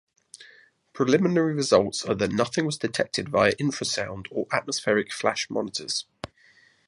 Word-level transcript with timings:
Preliminarily 0.93 1.53
results 1.53 2.03
are 2.05 2.15
that 2.15 2.31
nothing 2.31 2.65
was 2.65 2.75
detected 2.79 3.29
via 3.29 3.51
infrasound 3.57 4.25
or 4.31 4.47
atmospheric 4.51 5.13
flash 5.13 5.47
monitors. 5.47 6.07